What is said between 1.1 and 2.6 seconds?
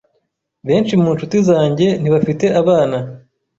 nshuti zanjye ntibafite